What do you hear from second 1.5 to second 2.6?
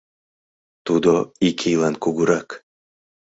ийлан кугурак.